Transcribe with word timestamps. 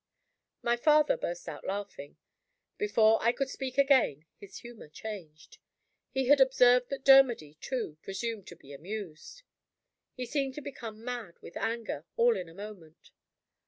My 0.63 0.77
father 0.77 1.15
burst 1.15 1.47
out 1.47 1.63
laughing. 1.63 2.17
Before 2.79 3.21
I 3.21 3.31
could 3.31 3.51
speak 3.51 3.77
again, 3.77 4.25
his 4.35 4.57
humor 4.61 4.87
changed. 4.89 5.59
He 6.09 6.25
had 6.25 6.41
observed 6.41 6.89
that 6.89 7.05
Dermody, 7.05 7.53
too, 7.61 7.99
presumed 8.01 8.47
to 8.47 8.55
be 8.55 8.73
amused. 8.73 9.43
He 10.15 10.25
seemed 10.25 10.55
to 10.55 10.61
become 10.61 11.05
mad 11.05 11.37
with 11.41 11.55
anger, 11.55 12.03
all 12.17 12.35
in 12.35 12.49
a 12.49 12.55
moment. 12.55 13.11